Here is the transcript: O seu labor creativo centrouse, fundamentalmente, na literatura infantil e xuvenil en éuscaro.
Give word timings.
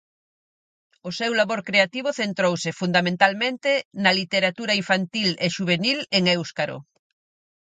O 1.07 1.09
seu 1.19 1.31
labor 1.39 1.61
creativo 1.69 2.09
centrouse, 2.19 2.69
fundamentalmente, 2.79 3.71
na 4.03 4.11
literatura 4.19 4.73
infantil 4.81 5.29
e 5.45 5.47
xuvenil 5.55 5.99
en 6.17 6.23
éuscaro. 6.35 6.77